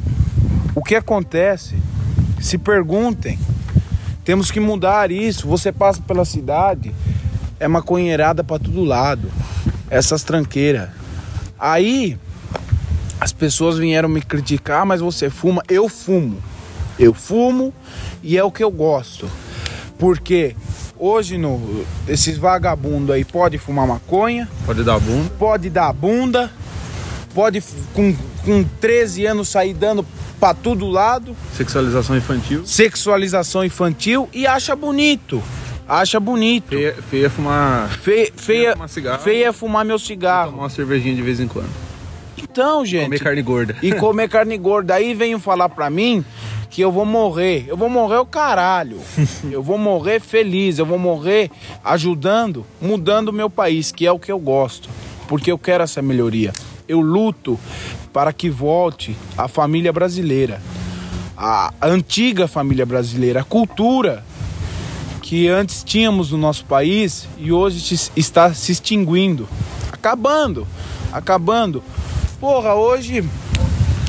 O 0.79 0.83
que 0.85 0.95
acontece? 0.95 1.75
Se 2.41 2.57
perguntem. 2.57 3.37
Temos 4.25 4.49
que 4.49 4.61
mudar 4.61 5.11
isso. 5.11 5.49
Você 5.49 5.73
passa 5.73 6.01
pela 6.01 6.25
cidade, 6.25 6.95
é 7.59 7.67
maconheirada 7.67 8.45
para 8.45 8.61
todo 8.61 8.85
lado. 8.85 9.29
Essas 9.91 10.23
tranqueiras. 10.23 10.89
Aí 11.59 12.17
as 13.21 13.33
pessoas 13.33 13.77
vieram 13.77 14.09
me 14.09 14.23
criticar, 14.23 14.87
mas 14.87 15.01
você 15.01 15.29
fuma? 15.29 15.65
Eu 15.69 15.89
fumo. 15.89 16.39
Eu 16.97 17.13
fumo 17.13 17.75
e 18.23 18.39
é 18.39 18.45
o 18.45 18.53
que 18.53 18.63
eu 18.63 18.71
gosto. 18.71 19.29
Porque 19.99 20.55
hoje 20.97 21.37
no 21.39 21.85
esses 22.07 22.39
vagabundos 22.39 23.11
aí 23.17 23.25
pode 23.25 23.59
fumar 23.59 23.85
maconha, 23.85 24.49
Pode 24.65 24.85
dar 24.85 25.01
bunda. 25.01 25.31
pode 25.37 25.71
dar 25.71 25.93
bunda, 25.93 26.53
pode 27.35 27.61
com, 27.93 28.15
com 28.45 28.65
13 28.81 29.27
anos 29.27 29.49
sair 29.49 29.75
dando 29.75 30.05
pra 30.41 30.55
todo 30.55 30.89
lado 30.89 31.37
Sexualização 31.57 32.17
infantil. 32.17 32.63
sexualização 32.65 33.65
infantil 33.65 34.29
e 34.33 34.47
acha 34.47 34.75
bonito. 34.77 35.43
Acha 35.89 36.21
bonito. 36.21 36.69
Feia, 36.69 36.95
feia 37.11 37.27
é 37.27 37.29
fumar. 37.31 37.89
Fe- 37.89 38.33
feia, 38.37 38.73
fumar 38.75 38.89
cigarro. 38.91 39.23
feia 39.23 39.53
fumar 39.53 39.85
meu 39.85 39.97
Tomar 39.97 40.07
cigarro. 40.07 40.59
uma 40.59 40.69
cervejinha 40.69 41.15
de 41.15 41.23
vez 41.23 41.41
em 41.41 41.49
quando. 41.49 41.71
Então, 42.37 42.85
gente. 42.85 43.05
Comer 43.05 43.21
carne 43.21 43.43
gorda. 43.43 43.77
E 43.83 43.93
comer 43.93 44.29
carne 44.29 44.57
gorda. 44.59 44.95
Aí 44.95 45.15
venham 45.15 45.41
falar 45.41 45.69
pra 45.71 45.89
mim 45.91 46.25
que 46.71 46.83
eu 46.83 46.93
vou 46.93 47.05
morrer. 47.07 47.65
Eu 47.69 47.77
vou 47.77 47.89
morrer 47.89 48.19
o 48.19 48.27
caralho. 48.27 48.99
eu 49.51 49.63
vou 49.63 49.79
morrer 49.79 50.21
feliz. 50.21 50.79
Eu 50.79 50.85
vou 50.87 50.99
morrer 50.99 51.51
ajudando, 51.85 52.65
mudando 52.81 53.29
o 53.31 53.33
meu 53.33 53.49
país, 53.49 53.91
que 53.91 54.07
é 54.07 54.13
o 54.13 54.19
que 54.19 54.31
eu 54.31 54.39
gosto. 54.39 54.89
Porque 55.27 55.51
eu 55.51 55.59
quero 55.59 55.83
essa 55.85 56.01
melhoria. 56.03 56.53
Eu 56.89 57.03
luto 57.03 57.61
para 58.15 58.33
que 58.33 58.49
volte 58.49 59.15
a 59.37 59.47
família 59.47 59.93
brasileira. 59.93 60.61
A 61.37 61.71
antiga 61.83 62.49
família 62.49 62.87
brasileira. 62.87 63.43
A 63.43 63.45
cultura 63.45 64.25
que 65.21 65.47
antes 65.47 65.85
tínhamos 65.85 66.31
no 66.31 66.39
nosso 66.39 66.65
país 66.65 67.29
e 67.37 67.53
hoje 67.53 68.11
está 68.17 68.55
se 68.55 68.73
extinguindo, 68.73 69.47
acabando, 69.93 70.67
acabando. 71.13 71.83
Porra, 72.41 72.75
hoje 72.75 73.23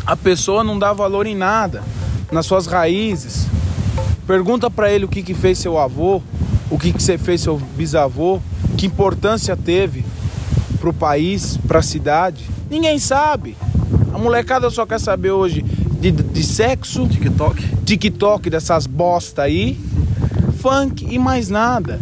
a 0.06 0.16
pessoa 0.16 0.64
não 0.64 0.80
dá 0.80 0.94
valor 0.94 1.28
em 1.28 1.36
nada, 1.36 1.84
nas 2.32 2.46
suas 2.46 2.66
raízes. 2.66 3.46
Pergunta 4.26 4.72
pra 4.72 4.90
ele 4.90 5.04
o 5.04 5.10
que 5.10 5.22
que 5.22 5.34
fez 5.34 5.58
seu 5.58 5.78
avô, 5.78 6.22
o 6.70 6.80
que 6.80 6.94
que 6.94 7.04
você 7.04 7.18
fez 7.18 7.42
seu 7.42 7.58
bisavô, 7.58 8.40
que 8.78 8.86
importância 8.86 9.58
teve 9.58 10.06
pro 10.80 10.94
país, 10.94 11.58
pra 11.68 11.82
cidade. 11.82 12.46
Ninguém 12.70 13.00
sabe. 13.00 13.58
A 14.14 14.18
molecada 14.18 14.70
só 14.70 14.86
quer 14.86 15.00
saber 15.00 15.32
hoje 15.32 15.64
de, 16.00 16.12
de 16.12 16.44
sexo, 16.44 17.08
TikTok. 17.08 17.62
TikTok 17.84 18.50
dessas 18.50 18.86
bosta 18.86 19.44
aí, 19.44 19.80
funk 20.60 21.08
e 21.10 21.18
mais 21.18 21.50
nada. 21.50 22.00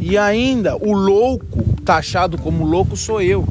E 0.00 0.18
ainda 0.18 0.76
o 0.76 0.92
louco, 0.92 1.62
taxado 1.84 2.36
como 2.38 2.64
louco 2.64 2.96
sou 2.96 3.22
eu. 3.22 3.46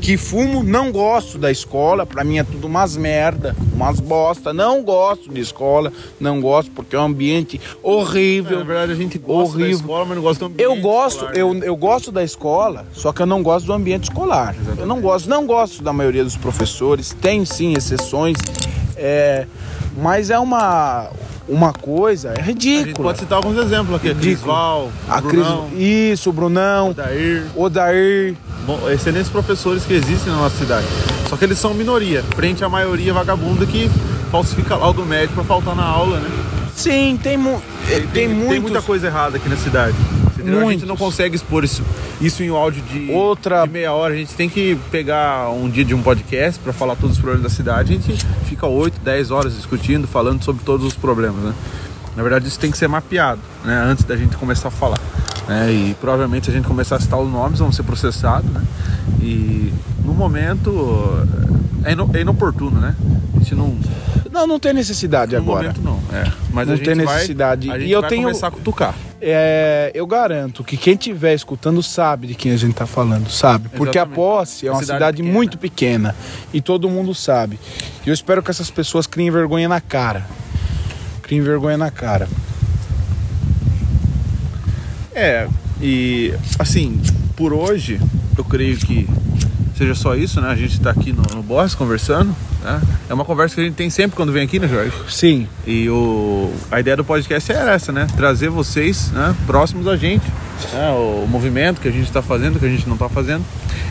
Que 0.00 0.16
fumo, 0.16 0.62
não 0.62 0.90
gosto 0.90 1.36
da 1.36 1.50
escola, 1.50 2.06
pra 2.06 2.24
mim 2.24 2.38
é 2.38 2.44
tudo 2.44 2.66
umas 2.66 2.96
merda, 2.96 3.54
umas 3.72 4.00
bosta. 4.00 4.52
Não 4.52 4.82
gosto 4.82 5.32
de 5.32 5.40
escola, 5.40 5.92
não 6.18 6.40
gosto 6.40 6.70
porque 6.70 6.96
é 6.96 6.98
um 6.98 7.04
ambiente 7.04 7.60
horrível. 7.82 8.58
Na 8.58 8.64
verdade, 8.64 8.92
a 8.92 8.94
gente 8.94 9.18
gosta 9.18 9.54
horrível. 9.56 9.76
da 9.76 9.82
escola, 9.82 10.04
mas 10.06 10.16
não 10.16 10.22
gosta 10.22 10.38
do 10.40 10.46
ambiente 10.46 10.62
Eu 10.62 10.76
gosto, 10.76 11.16
escolar, 11.16 11.36
eu, 11.36 11.54
né? 11.54 11.60
eu 11.68 11.76
gosto 11.76 12.10
da 12.10 12.24
escola, 12.24 12.86
só 12.94 13.12
que 13.12 13.20
eu 13.20 13.26
não 13.26 13.42
gosto 13.42 13.66
do 13.66 13.72
ambiente 13.74 14.04
escolar. 14.04 14.56
Eu 14.78 14.86
não 14.86 15.00
gosto, 15.00 15.28
não 15.28 15.46
gosto 15.46 15.82
da 15.82 15.92
maioria 15.92 16.24
dos 16.24 16.36
professores. 16.36 17.14
Tem 17.20 17.44
sim 17.44 17.74
exceções, 17.74 18.38
é, 18.96 19.46
mas 19.98 20.30
é 20.30 20.38
uma 20.38 21.10
uma 21.48 21.72
coisa 21.72 22.32
é 22.38 22.40
ridícula. 22.40 23.08
pode 23.08 23.18
citar 23.18 23.36
alguns 23.36 23.58
exemplos 23.58 23.96
aqui. 23.96 24.08
A 24.10 24.12
Ridículo. 24.12 24.36
Crisval, 24.36 24.92
A 25.08 25.18
o 25.18 25.22
Cris, 25.22 25.42
Brunão, 25.42 25.70
isso, 25.76 26.30
o 26.30 26.32
Brunão, 26.32 26.90
o 26.90 26.94
Dair. 26.94 27.46
Odair. 27.56 28.36
Bom, 28.66 28.88
excelentes 28.90 29.28
professores 29.30 29.84
que 29.84 29.92
existem 29.94 30.32
na 30.32 30.38
nossa 30.38 30.56
cidade. 30.56 30.86
Só 31.28 31.36
que 31.36 31.44
eles 31.44 31.58
são 31.58 31.74
minoria, 31.74 32.22
frente 32.34 32.62
à 32.64 32.68
maioria 32.68 33.12
vagabunda 33.12 33.64
que 33.66 33.90
falsifica 34.30 34.76
laudo 34.76 35.04
médico 35.04 35.34
pra 35.34 35.44
faltar 35.44 35.74
na 35.74 35.84
aula, 35.84 36.18
né? 36.20 36.28
Sim, 36.74 37.18
tem, 37.22 37.36
mu 37.36 37.60
tem, 37.86 38.06
tem 38.08 38.28
muitos. 38.28 38.62
muita 38.62 38.82
coisa 38.82 39.08
errada 39.08 39.36
aqui 39.36 39.48
na 39.48 39.56
cidade. 39.56 39.96
A 40.38 40.70
gente 40.70 40.86
não 40.86 40.96
consegue 40.96 41.36
expor 41.36 41.64
isso, 41.64 41.82
isso 42.20 42.42
em 42.42 42.50
um 42.50 42.56
áudio 42.56 42.82
de, 42.82 43.10
Outra- 43.12 43.64
de 43.66 43.72
meia 43.72 43.92
hora. 43.92 44.14
A 44.14 44.16
gente 44.16 44.32
tem 44.34 44.48
que 44.48 44.78
pegar 44.90 45.50
um 45.50 45.68
dia 45.68 45.84
de 45.84 45.94
um 45.94 46.02
podcast 46.02 46.58
pra 46.60 46.72
falar 46.72 46.96
todos 46.96 47.16
os 47.16 47.20
problemas 47.20 47.50
da 47.50 47.54
cidade. 47.54 47.92
A 47.92 47.96
gente 47.96 48.24
fica 48.46 48.66
8, 48.66 48.98
10 49.00 49.30
horas 49.30 49.54
discutindo, 49.56 50.06
falando 50.08 50.42
sobre 50.42 50.64
todos 50.64 50.86
os 50.86 50.94
problemas, 50.94 51.42
né? 51.44 51.52
Na 52.16 52.22
verdade, 52.22 52.48
isso 52.48 52.58
tem 52.58 52.70
que 52.70 52.78
ser 52.78 52.88
mapeado, 52.88 53.40
né? 53.64 53.82
Antes 53.86 54.04
da 54.04 54.16
gente 54.16 54.36
começar 54.36 54.68
a 54.68 54.70
falar. 54.70 54.98
Né? 55.50 55.72
E 55.72 55.94
provavelmente, 56.00 56.44
se 56.46 56.52
a 56.52 56.54
gente 56.54 56.68
começar 56.68 56.94
a 56.94 57.00
citar 57.00 57.18
os 57.18 57.28
nomes, 57.28 57.58
vão 57.58 57.72
ser 57.72 57.82
processados, 57.82 58.48
né? 58.52 58.62
E 59.20 59.72
no 60.04 60.14
momento 60.14 61.26
é, 61.84 61.90
ino- 61.92 62.08
é 62.14 62.20
inoportuno, 62.20 62.80
né? 62.80 62.94
A 63.34 63.38
gente 63.40 63.56
não. 63.56 63.76
Não, 64.30 64.46
não 64.46 64.60
tem 64.60 64.72
necessidade 64.72 65.32
No 65.34 65.38
agora. 65.42 65.62
momento 65.74 65.80
não. 65.82 65.98
É. 66.16 66.22
Mas 66.52 66.68
Não 66.68 66.74
a 66.74 66.76
gente 66.76 66.84
tem 66.86 66.94
vai- 67.04 67.14
necessidade. 67.16 67.68
a 67.68 67.76
gente 67.80 67.88
E 67.88 67.90
eu 67.90 68.00
vai 68.00 68.10
tenho- 68.10 68.22
começar 68.22 68.46
a 68.46 68.50
cutucar. 68.52 68.94
É, 69.20 69.90
eu 69.92 70.06
garanto 70.06 70.62
que 70.62 70.76
quem 70.76 70.94
estiver 70.94 71.34
escutando 71.34 71.82
sabe 71.82 72.28
de 72.28 72.34
quem 72.36 72.52
a 72.52 72.56
gente 72.56 72.74
tá 72.74 72.86
falando, 72.86 73.28
sabe? 73.28 73.68
Porque 73.70 73.98
a 73.98 74.02
Exatamente. 74.02 74.14
Posse 74.14 74.66
é 74.68 74.70
Uma 74.70 74.76
uma 74.76 74.82
cidade 74.82 74.98
cidade, 74.98 75.16
pequena. 75.16 75.34
muito 75.34 75.58
pequena 75.58 76.16
e 76.54 76.60
todo 76.60 76.88
mundo 76.88 77.12
sabe. 77.12 77.58
E 78.06 78.08
eu 78.08 78.14
espero 78.14 78.40
que 78.40 78.50
essas 78.52 78.70
pessoas 78.70 79.04
criem 79.04 79.32
vergonha 79.32 79.68
na 79.68 79.80
cara. 79.80 80.24
Criem 81.22 81.42
vergonha 81.42 81.76
na 81.76 81.90
cara. 81.90 82.28
É, 85.20 85.46
e 85.82 86.32
assim, 86.58 86.98
por 87.36 87.52
hoje, 87.52 88.00
eu 88.38 88.42
creio 88.42 88.78
que 88.78 89.06
seja 89.76 89.94
só 89.94 90.14
isso, 90.14 90.40
né? 90.40 90.48
A 90.48 90.54
gente 90.54 90.80
tá 90.80 90.90
aqui 90.90 91.12
no, 91.12 91.22
no 91.34 91.42
Boss 91.42 91.74
conversando, 91.74 92.34
né? 92.64 92.80
É 93.06 93.12
uma 93.12 93.22
conversa 93.26 93.54
que 93.54 93.60
a 93.60 93.64
gente 93.64 93.74
tem 93.74 93.90
sempre 93.90 94.16
quando 94.16 94.32
vem 94.32 94.44
aqui, 94.44 94.58
né, 94.58 94.66
Jorge? 94.66 94.92
Sim, 95.10 95.46
E 95.66 95.90
o, 95.90 96.50
a 96.70 96.80
ideia 96.80 96.96
do 96.96 97.04
podcast 97.04 97.52
era 97.52 97.72
essa, 97.72 97.92
né? 97.92 98.06
Trazer 98.16 98.48
vocês 98.48 99.10
né, 99.12 99.36
próximos 99.46 99.86
a 99.86 99.94
gente, 99.94 100.24
né? 100.72 100.88
o 100.90 101.26
movimento 101.28 101.82
que 101.82 101.88
a 101.88 101.92
gente 101.92 102.04
está 102.04 102.22
fazendo, 102.22 102.58
que 102.58 102.64
a 102.64 102.70
gente 102.70 102.86
não 102.86 102.94
está 102.94 103.10
fazendo. 103.10 103.44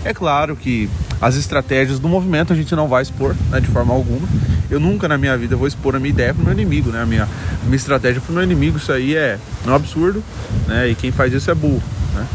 É 0.03 0.15
claro 0.15 0.55
que 0.55 0.89
as 1.22 1.36
estratégias 1.36 2.00
do 2.00 2.08
movimento 2.08 2.54
a 2.54 2.56
gente 2.56 2.74
não 2.76 2.88
vai 2.88 3.04
expor 3.04 3.36
né, 3.50 3.60
de 3.60 3.68
forma 3.68 3.94
alguma. 3.94 4.28
Eu 4.70 4.80
nunca 4.80 5.08
na 5.08 5.18
minha 5.18 5.38
vida 5.38 5.56
vou 5.56 5.68
expor 5.68 5.96
a 5.96 6.00
minha 6.00 6.12
ideia 6.12 6.34
para 6.34 6.42
o 6.42 6.46
meu 6.46 6.54
inimigo, 6.54 6.92
né? 6.92 7.02
A 7.02 7.06
minha, 7.06 7.24
a 7.24 7.66
minha 7.66 7.76
estratégia 7.76 8.22
para 8.22 8.32
o 8.32 8.36
meu 8.36 8.44
inimigo, 8.44 8.78
isso 8.78 8.92
aí 8.92 9.16
é 9.16 9.38
um 9.68 9.74
absurdo, 9.74 10.24
né? 10.68 10.90
E 10.90 10.96
quem 10.96 11.12
faz 11.12 11.34
isso 11.34 11.50
é 11.50 11.56
burro, 11.56 11.82
né? 12.14 12.26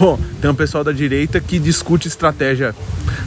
Tem 0.40 0.50
um 0.50 0.54
pessoal 0.54 0.82
da 0.82 0.90
direita 0.92 1.38
que 1.40 1.58
discute 1.58 2.08
estratégia 2.08 2.74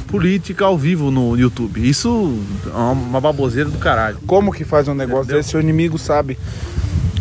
política 0.08 0.66
ao 0.66 0.78
vivo 0.78 1.12
no 1.12 1.38
YouTube. 1.38 1.88
Isso 1.88 2.40
é 2.66 2.78
uma- 2.78 3.22
baboseira 3.22 3.70
do 3.70 3.78
caralho. 3.78 4.18
como 4.26 4.52
que 4.52 4.64
faz 4.64 4.88
um 4.88 4.94
negócio 4.94 5.24
Entendeu? 5.24 5.38
desse? 5.38 5.50
Seu 5.50 5.60
inimigo 5.62 5.98
sabe. 5.98 6.38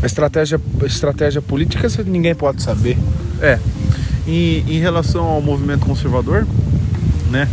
A 0.03 0.07
estratégia, 0.07 0.61
a 0.83 0.87
estratégia 0.87 1.41
política 1.41 1.89
ninguém 2.07 2.35
pode 2.35 2.63
saber. 2.63 2.97
É. 3.41 3.59
E 4.27 4.65
em 4.69 4.79
relação 4.79 5.25
ao 5.25 5.41
movimento 5.43 5.87
conservador, 5.87 6.47
né? 7.31 7.49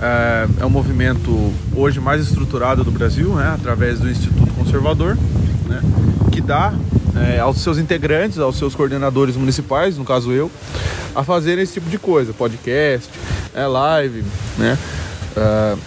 É, 0.00 0.62
é 0.62 0.66
um 0.66 0.70
movimento 0.70 1.52
hoje 1.76 2.00
mais 2.00 2.22
estruturado 2.22 2.82
do 2.82 2.90
Brasil, 2.90 3.34
né? 3.34 3.52
Através 3.54 4.00
do 4.00 4.10
Instituto 4.10 4.52
Conservador, 4.54 5.16
né? 5.68 5.82
Que 6.32 6.40
dá 6.40 6.72
é, 7.16 7.38
aos 7.38 7.58
seus 7.58 7.76
integrantes, 7.76 8.38
aos 8.38 8.56
seus 8.56 8.74
coordenadores 8.74 9.36
municipais, 9.36 9.98
no 9.98 10.04
caso 10.04 10.32
eu, 10.32 10.50
a 11.14 11.22
fazerem 11.22 11.62
esse 11.62 11.74
tipo 11.74 11.90
de 11.90 11.98
coisa, 11.98 12.32
podcast, 12.32 13.10
é, 13.54 13.66
live, 13.66 14.24
né? 14.56 14.78
Uh, 15.36 15.78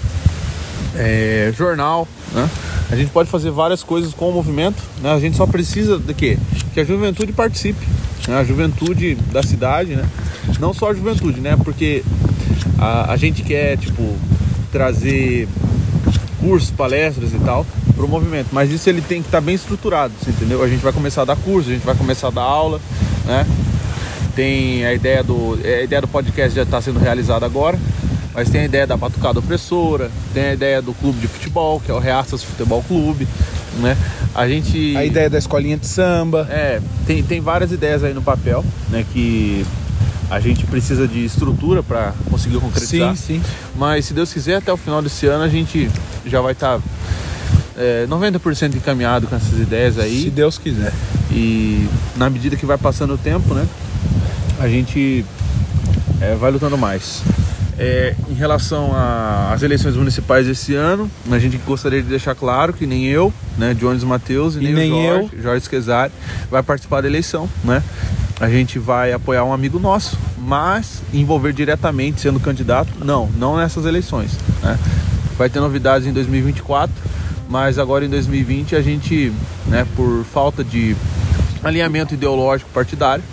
é, 0.95 1.53
jornal, 1.57 2.07
né? 2.33 2.49
A 2.91 2.95
gente 2.95 3.09
pode 3.09 3.29
fazer 3.29 3.49
várias 3.49 3.81
coisas 3.81 4.13
com 4.13 4.29
o 4.29 4.31
movimento, 4.31 4.81
né? 5.01 5.11
A 5.11 5.19
gente 5.19 5.35
só 5.35 5.47
precisa 5.47 5.97
de 5.97 6.13
quê? 6.13 6.37
Que 6.73 6.81
a 6.81 6.83
juventude 6.85 7.33
participe? 7.33 7.83
A 8.29 8.43
juventude 8.43 9.15
da 9.31 9.43
cidade, 9.43 9.95
né? 9.95 10.07
Não 10.59 10.73
só 10.73 10.91
a 10.91 10.93
juventude, 10.93 11.41
né? 11.41 11.57
Porque 11.63 12.03
a, 12.77 13.11
a 13.11 13.17
gente 13.17 13.43
quer, 13.43 13.77
tipo, 13.77 14.15
trazer 14.71 15.47
cursos, 16.39 16.71
palestras 16.71 17.33
e 17.33 17.39
tal 17.39 17.65
para 17.95 18.05
o 18.05 18.07
movimento, 18.07 18.49
mas 18.51 18.71
isso 18.71 18.89
ele 18.89 19.01
tem 19.01 19.21
que 19.21 19.27
estar 19.27 19.37
tá 19.37 19.41
bem 19.41 19.55
estruturado, 19.55 20.13
entendeu? 20.27 20.63
A 20.63 20.67
gente 20.67 20.81
vai 20.81 20.91
começar 20.91 21.21
a 21.21 21.25
dar 21.25 21.35
curso, 21.35 21.69
a 21.69 21.73
gente 21.73 21.85
vai 21.85 21.95
começar 21.95 22.27
a 22.27 22.31
dar 22.31 22.41
aula, 22.41 22.81
né? 23.25 23.45
Tem 24.35 24.83
a 24.85 24.93
ideia 24.93 25.23
do 25.23 25.53
a 25.63 25.83
ideia 25.83 26.01
do 26.01 26.07
podcast 26.07 26.55
já 26.55 26.63
está 26.63 26.81
sendo 26.81 26.99
realizada 26.99 27.45
agora, 27.45 27.79
mas 28.33 28.49
tem 28.49 28.61
a 28.61 28.65
ideia 28.65 28.87
da 28.87 28.97
Batucada 28.97 29.39
Opressora, 29.39 30.09
tem 30.33 30.45
a 30.45 30.53
ideia 30.53 30.81
do 30.81 30.93
clube 30.93 31.19
de 31.19 31.27
futebol, 31.27 31.79
que 31.79 31.91
é 31.91 31.93
o 31.93 31.99
Reaças 31.99 32.43
Futebol 32.43 32.83
Clube, 32.83 33.27
né? 33.79 33.97
A 34.33 34.47
gente 34.47 34.95
a 34.95 35.05
ideia 35.05 35.29
da 35.29 35.37
escolinha 35.37 35.77
de 35.77 35.87
samba. 35.87 36.47
É, 36.49 36.81
tem, 37.05 37.23
tem 37.23 37.41
várias 37.41 37.71
ideias 37.71 38.03
aí 38.03 38.13
no 38.13 38.21
papel, 38.21 38.63
né, 38.89 39.05
que 39.11 39.65
a 40.29 40.39
gente 40.39 40.65
precisa 40.65 41.07
de 41.07 41.23
estrutura 41.25 41.83
para 41.83 42.13
conseguir 42.29 42.57
concretizar. 42.57 43.15
Sim, 43.15 43.39
sim. 43.39 43.43
Mas 43.75 44.05
se 44.05 44.13
Deus 44.13 44.33
quiser, 44.33 44.55
até 44.55 44.71
o 44.71 44.77
final 44.77 45.01
desse 45.01 45.27
ano 45.27 45.43
a 45.43 45.49
gente 45.49 45.89
já 46.25 46.41
vai 46.41 46.53
estar 46.53 46.79
tá, 46.79 46.83
é, 47.77 48.05
90% 48.07 48.75
encaminhado 48.75 49.27
com 49.27 49.35
essas 49.35 49.59
ideias 49.59 49.99
aí. 49.99 50.23
Se 50.23 50.29
Deus 50.29 50.57
quiser. 50.57 50.93
E 51.31 51.87
na 52.15 52.29
medida 52.29 52.55
que 52.55 52.65
vai 52.65 52.77
passando 52.77 53.13
o 53.13 53.17
tempo, 53.17 53.53
né, 53.53 53.67
a 54.59 54.67
gente 54.67 55.25
é, 56.21 56.35
vai 56.35 56.51
lutando 56.51 56.77
mais. 56.77 57.21
É, 57.77 58.15
em 58.29 58.33
relação 58.33 58.91
às 59.51 59.63
eleições 59.63 59.95
municipais 59.95 60.47
esse 60.47 60.75
ano, 60.75 61.09
a 61.31 61.39
gente 61.39 61.57
gostaria 61.57 62.01
de 62.01 62.07
deixar 62.07 62.35
claro 62.35 62.71
que 62.71 62.85
nem 62.85 63.05
eu, 63.05 63.33
né, 63.57 63.73
Jones 63.73 64.03
Matheus, 64.03 64.55
e, 64.55 64.59
e 64.59 64.63
nem, 64.63 64.73
nem 64.73 64.91
o 64.91 65.03
Jorge, 65.05 65.29
eu, 65.33 65.41
Jorge 65.41 65.61
Esquezari, 65.63 66.13
vai 66.49 66.63
participar 66.63 67.01
da 67.01 67.07
eleição, 67.07 67.49
né? 67.63 67.83
A 68.39 68.49
gente 68.49 68.79
vai 68.79 69.13
apoiar 69.13 69.43
um 69.43 69.53
amigo 69.53 69.79
nosso, 69.79 70.17
mas 70.37 71.01
envolver 71.13 71.53
diretamente 71.53 72.19
sendo 72.19 72.39
candidato, 72.39 72.89
não, 73.03 73.27
não 73.37 73.57
nessas 73.57 73.85
eleições, 73.85 74.31
né? 74.61 74.77
Vai 75.37 75.49
ter 75.49 75.59
novidades 75.59 76.07
em 76.07 76.13
2024, 76.13 76.93
mas 77.49 77.77
agora 77.77 78.05
em 78.05 78.09
2020 78.09 78.75
a 78.75 78.81
gente, 78.81 79.31
né, 79.67 79.85
por 79.95 80.23
falta 80.25 80.63
de 80.63 80.95
alinhamento 81.63 82.13
ideológico 82.13 82.69
partidário, 82.71 83.23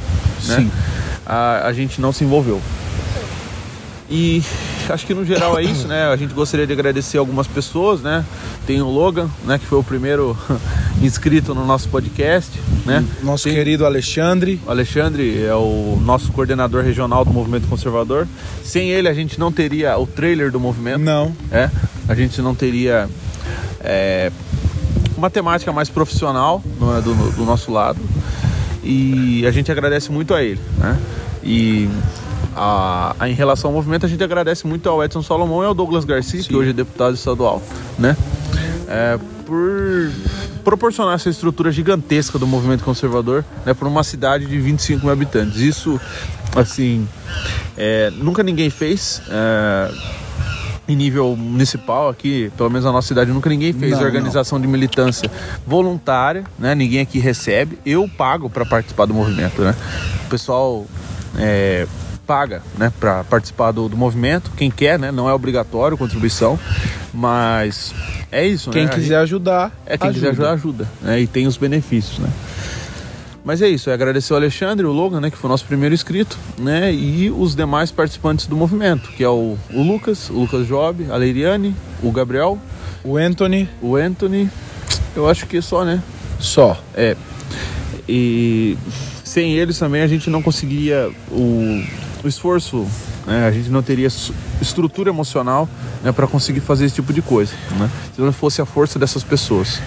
né, 0.47 0.71
a, 1.27 1.67
a 1.67 1.73
gente 1.73 2.01
não 2.01 2.13
se 2.13 2.25
envolveu. 2.25 2.61
E 4.09 4.43
acho 4.91 5.07
que 5.07 5.15
no 5.15 5.25
geral 5.25 5.59
é 5.59 5.63
isso, 5.63 5.87
né? 5.87 6.05
A 6.09 6.17
gente 6.17 6.35
gostaria 6.35 6.67
de 6.67 6.73
agradecer 6.73 7.19
algumas 7.19 7.47
pessoas, 7.47 8.01
né? 8.01 8.25
Tem 8.67 8.81
o 8.83 8.89
Logan, 8.89 9.29
né? 9.45 9.59
Que 9.59 9.67
foi 9.67 9.79
o 9.79 9.83
primeiro 9.83 10.37
inscrito 11.03 11.55
no 11.55 11.65
nosso 11.65 11.89
podcast, 11.89 12.51
né? 12.85 13.05
Nosso 13.23 13.45
Tem... 13.45 13.55
querido 13.55 13.87
Alexandre. 13.87 14.61
O 14.67 14.71
Alexandre 14.71 15.43
é 15.45 15.55
o 15.55 15.99
nosso 16.03 16.33
coordenador 16.33 16.83
regional 16.83 17.25
do 17.25 17.33
Movimento 17.33 17.69
Conservador. 17.69 18.27
Sem 18.63 18.91
ele 18.91 19.09
a 19.09 19.15
gente 19.15 19.39
não 19.39 19.53
teria 19.53 19.97
o 19.99 20.07
trailer 20.07 20.51
do 20.51 20.61
movimento. 20.61 21.01
Não. 21.01 21.33
É? 21.51 21.71
A 22.09 22.15
gente 22.15 22.43
não 22.43 22.55
teria 22.55 23.09
é, 23.81 24.31
uma 25.17 25.31
temática 25.31 25.73
mais 25.73 25.89
profissional 25.89 26.63
é? 26.99 27.01
do, 27.01 27.15
do 27.33 27.45
nosso 27.45 27.73
lado. 27.73 28.01
E 28.83 29.47
a 29.47 29.51
gente 29.51 29.71
agradece 29.71 30.11
muito 30.11 30.35
a 30.35 30.43
ele, 30.43 30.61
né? 30.79 30.99
E 31.43 31.89
a, 32.57 33.15
a, 33.19 33.29
em 33.29 33.35
relação 33.35 33.71
ao 33.71 33.75
movimento, 33.75 34.07
a 34.07 34.09
gente 34.09 34.23
agradece 34.23 34.67
muito 34.67 34.89
ao 34.89 35.03
Edson 35.03 35.23
Salomão 35.23 35.63
e 35.63 35.67
ao 35.67 35.75
Douglas 35.75 36.05
Garcia, 36.05 36.43
Sim. 36.43 36.49
que 36.49 36.57
hoje 36.57 36.71
é 36.71 36.73
deputado 36.73 37.15
estadual, 37.15 37.63
né? 37.99 38.17
É, 38.89 39.19
por 39.45 40.11
proporcionar 40.65 41.15
essa 41.15 41.29
estrutura 41.29 41.73
gigantesca 41.73 42.39
do 42.39 42.47
movimento 42.47 42.85
conservador 42.85 43.45
né, 43.65 43.75
para 43.75 43.89
uma 43.89 44.05
cidade 44.05 44.47
de 44.47 44.59
25 44.59 45.05
mil 45.05 45.13
habitantes. 45.13 45.59
Isso, 45.61 46.01
assim, 46.55 47.09
é, 47.77 48.11
nunca 48.17 48.43
ninguém 48.43 48.71
fez. 48.71 49.23
É, 49.29 49.91
em 50.89 50.97
nível 50.97 51.37
municipal 51.37 52.09
aqui, 52.09 52.51
pelo 52.57 52.69
menos 52.69 52.85
na 52.85 52.91
nossa 52.91 53.07
cidade, 53.07 53.31
nunca 53.31 53.49
ninguém 53.49 53.73
fez 53.73 53.93
não, 53.93 54.03
organização 54.03 54.59
não. 54.59 54.67
de 54.67 54.73
militância 54.73 55.31
voluntária, 55.65 56.45
né? 56.59 56.75
Ninguém 56.75 57.01
aqui 57.01 57.21
recebe. 57.21 57.79
Eu 57.87 58.09
pago 58.09 58.51
para 58.51 58.67
participar 58.67 59.07
do 59.07 59.15
movimento, 59.15 59.63
né? 59.63 59.75
O 60.27 60.29
pessoal 60.29 60.85
é, 61.39 61.87
paga, 62.31 62.63
né, 62.79 62.93
para 63.01 63.25
participar 63.25 63.73
do, 63.73 63.89
do, 63.89 63.97
movimento. 63.97 64.53
Quem 64.57 64.71
quer, 64.71 65.01
né, 65.01 65.11
não 65.11 65.29
é 65.29 65.35
obrigatório 65.35 65.99
contribuição, 65.99 66.57
mas 67.13 67.93
é 68.31 68.47
isso. 68.47 68.71
Quem 68.71 68.85
né? 68.85 68.89
quiser 68.89 69.03
gente, 69.03 69.15
ajudar, 69.15 69.73
é 69.85 69.99
quem 69.99 70.11
ajuda. 70.11 70.15
quiser 70.15 70.31
ajudar 70.31 70.53
ajuda, 70.53 70.89
né, 71.03 71.21
e 71.21 71.27
tem 71.27 71.49
os 71.49 71.57
benefícios, 71.57 72.21
né. 72.21 72.31
Mas 73.45 73.61
é 73.61 73.69
isso, 73.69 73.91
é 73.91 73.95
agradecer 73.95 74.33
o 74.33 74.37
Alexandre, 74.37 74.87
o 74.87 74.93
Logan, 74.93 75.21
né, 75.21 75.29
que 75.29 75.37
foi 75.37 75.49
o 75.49 75.51
nosso 75.51 75.65
primeiro 75.65 75.93
inscrito, 75.93 76.39
né, 76.57 76.95
e 76.95 77.33
os 77.33 77.57
demais 77.57 77.91
participantes 77.91 78.47
do 78.47 78.55
movimento, 78.55 79.11
que 79.11 79.25
é 79.25 79.29
o, 79.29 79.59
o 79.75 79.83
Lucas, 79.83 80.31
o 80.31 80.35
Lucas 80.35 80.69
Job, 80.69 81.11
a 81.11 81.17
Leiriane, 81.17 81.75
o 82.01 82.13
Gabriel, 82.13 82.61
o 83.03 83.17
Anthony, 83.17 83.69
o 83.83 83.97
Anthony, 83.97 84.49
eu 85.17 85.29
acho 85.29 85.49
que 85.49 85.61
só, 85.61 85.85
né? 85.85 86.01
Só. 86.39 86.81
É. 86.95 87.17
E 88.09 88.79
sem 89.25 89.57
eles 89.57 89.77
também 89.77 90.03
a 90.03 90.07
gente 90.07 90.31
não 90.31 90.41
conseguiria 90.41 91.11
o 91.31 91.83
o 92.23 92.29
esforço, 92.29 92.87
né? 93.27 93.47
a 93.47 93.51
gente 93.51 93.71
não 93.71 93.83
teria 93.83 94.09
estrutura 94.61 95.11
emocional 95.11 95.69
né, 96.03 96.13
para 96.13 96.27
conseguir 96.27 96.61
fazer 96.61 96.85
esse 96.85 96.95
tipo 96.95 97.13
de 97.13 97.23
coisa, 97.23 97.53
né? 97.79 97.91
se 98.15 98.21
não 98.21 98.33
fosse 98.33 98.61
a 98.61 98.67
força 98.67 98.99
dessas 98.99 99.23
pessoas. 99.23 99.81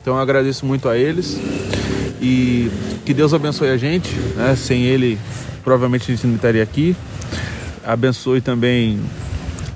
Então 0.00 0.14
eu 0.14 0.20
agradeço 0.20 0.66
muito 0.66 0.88
a 0.88 0.96
eles 0.96 1.36
e 2.20 2.70
que 3.04 3.14
Deus 3.14 3.32
abençoe 3.32 3.68
a 3.70 3.76
gente, 3.76 4.14
né? 4.36 4.54
sem 4.56 4.84
ele 4.84 5.18
provavelmente 5.64 6.10
a 6.10 6.14
gente 6.14 6.26
não 6.26 6.36
estaria 6.36 6.62
aqui. 6.62 6.96
Abençoe 7.84 8.40
também 8.40 9.00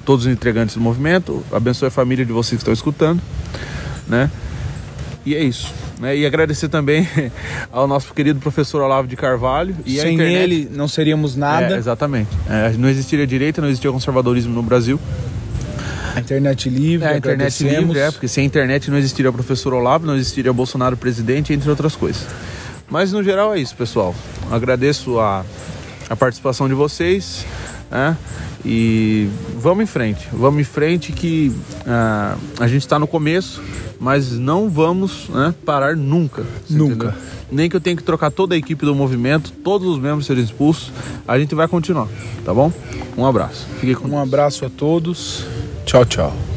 todos 0.05 0.27
os 0.27 0.33
entregantes 0.33 0.75
do 0.75 0.81
movimento, 0.81 1.45
abençoe 1.53 1.89
a 1.89 1.91
família 1.91 2.25
de 2.25 2.33
vocês 2.33 2.59
que 2.59 2.63
estão 2.63 2.73
escutando, 2.73 3.23
né? 4.09 4.31
E 5.25 5.35
é 5.35 5.43
isso. 5.43 5.73
Né? 6.03 6.17
E 6.17 6.27
agradecer 6.27 6.69
também 6.69 7.07
ao 7.71 7.87
nosso 7.87 8.13
querido 8.13 8.41
professor 8.41 8.83
Olavo 8.83 9.07
de 9.07 9.15
Carvalho. 9.15 9.77
E 9.87 10.01
Sem 10.01 10.15
internet... 10.15 10.43
ele 10.43 10.69
não 10.73 10.89
seríamos 10.89 11.37
nada. 11.37 11.77
É, 11.77 11.79
exatamente. 11.79 12.29
É, 12.51 12.73
não 12.77 12.89
existiria 12.89 13.25
direita, 13.25 13.63
não 13.63 13.69
existiria 13.69 13.93
conservadorismo 13.93 14.53
no 14.53 14.65
Brasil. 14.65 14.99
A 16.17 16.19
internet 16.19 16.69
livre, 16.69 17.07
é, 17.07 17.13
a 17.13 17.17
internet 17.17 17.63
livre, 17.63 17.99
é, 18.01 18.11
porque 18.11 18.27
sem 18.27 18.45
internet 18.45 18.91
não 18.91 18.99
existiria 18.99 19.31
o 19.31 19.33
professor 19.33 19.73
Olavo, 19.73 20.05
não 20.05 20.17
existiria 20.17 20.53
Bolsonaro 20.53 20.97
presidente, 20.97 21.53
entre 21.53 21.71
outras 21.71 21.95
coisas. 21.95 22.27
Mas 22.91 23.13
no 23.13 23.23
geral 23.23 23.55
é 23.55 23.61
isso, 23.61 23.77
pessoal. 23.77 24.13
Agradeço 24.51 25.21
a, 25.21 25.45
a 26.11 26.17
participação 26.17 26.69
de 26.69 26.75
vocês. 26.75 27.47
Né? 27.91 28.17
E 28.65 29.29
vamos 29.59 29.83
em 29.83 29.87
frente, 29.87 30.29
vamos 30.33 30.61
em 30.61 30.65
frente 30.65 31.11
que 31.13 31.53
uh, 31.81 32.39
a 32.61 32.69
gente 32.69 32.83
está 32.83 32.99
no 32.99 33.07
começo, 33.09 33.61
mas 33.99 34.33
não 34.39 34.71
vamos 34.71 35.29
né, 35.31 35.53
parar 35.65 35.97
nunca. 35.97 36.45
Nunca. 36.71 36.95
Entendeu? 37.07 37.13
Nem 37.51 37.69
que 37.69 37.77
eu 37.77 37.81
tenha 37.81 37.97
que 37.97 38.03
trocar 38.03 38.31
toda 38.31 38.55
a 38.55 38.59
equipe 38.59 38.87
do 38.87 38.95
movimento, 38.95 39.53
todos 39.65 39.89
os 39.89 39.99
membros 39.99 40.27
serem 40.27 40.43
expulsos, 40.45 40.93
a 41.27 41.39
gente 41.39 41.55
vai 41.55 41.67
continuar, 41.69 42.09
tá 42.45 42.55
bom? 42.55 42.73
Um 43.17 43.27
abraço. 43.27 43.67
Fique 43.81 43.95
com 43.95 44.07
Um 44.07 44.11
Deus. 44.13 44.23
abraço 44.23 44.65
a 44.65 44.71
todos. 44.71 45.45
Tchau, 45.85 46.05
tchau. 46.05 46.52